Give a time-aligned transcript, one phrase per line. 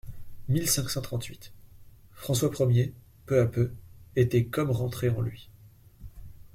[0.47, 1.53] mille cinq cent trente-huit.)
[2.13, 2.95] François Ier,
[3.27, 3.71] peu à peu,
[4.15, 5.51] était comme rentré en lui.